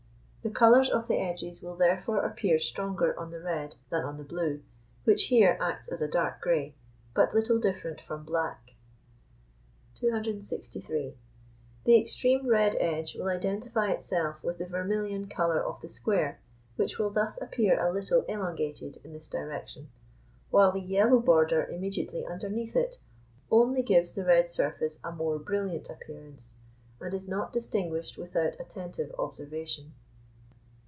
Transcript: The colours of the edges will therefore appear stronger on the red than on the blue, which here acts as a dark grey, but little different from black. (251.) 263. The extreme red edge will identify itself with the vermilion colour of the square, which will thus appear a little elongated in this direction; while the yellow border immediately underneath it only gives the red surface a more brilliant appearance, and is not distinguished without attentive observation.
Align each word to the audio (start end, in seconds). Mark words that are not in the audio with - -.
The 0.43 0.49
colours 0.49 0.89
of 0.89 1.07
the 1.07 1.19
edges 1.19 1.61
will 1.61 1.75
therefore 1.75 2.25
appear 2.25 2.57
stronger 2.57 3.15
on 3.19 3.29
the 3.29 3.39
red 3.39 3.75
than 3.91 4.03
on 4.03 4.17
the 4.17 4.23
blue, 4.23 4.63
which 5.03 5.25
here 5.25 5.55
acts 5.61 5.87
as 5.87 6.01
a 6.01 6.07
dark 6.07 6.41
grey, 6.41 6.73
but 7.13 7.35
little 7.35 7.59
different 7.59 8.01
from 8.01 8.23
black. 8.23 8.73
(251.) 9.99 10.23
263. 10.41 11.15
The 11.83 11.95
extreme 12.01 12.47
red 12.49 12.75
edge 12.79 13.13
will 13.13 13.27
identify 13.27 13.91
itself 13.91 14.41
with 14.43 14.57
the 14.57 14.65
vermilion 14.65 15.27
colour 15.29 15.61
of 15.63 15.79
the 15.79 15.87
square, 15.87 16.39
which 16.75 16.97
will 16.97 17.11
thus 17.11 17.39
appear 17.39 17.79
a 17.79 17.93
little 17.93 18.23
elongated 18.23 18.97
in 19.03 19.13
this 19.13 19.27
direction; 19.29 19.89
while 20.49 20.71
the 20.71 20.81
yellow 20.81 21.19
border 21.19 21.65
immediately 21.67 22.25
underneath 22.25 22.75
it 22.75 22.97
only 23.51 23.83
gives 23.83 24.13
the 24.13 24.25
red 24.25 24.49
surface 24.49 24.97
a 25.03 25.11
more 25.11 25.37
brilliant 25.37 25.87
appearance, 25.87 26.55
and 26.99 27.13
is 27.13 27.27
not 27.27 27.53
distinguished 27.53 28.17
without 28.17 28.59
attentive 28.59 29.13
observation. 29.19 29.93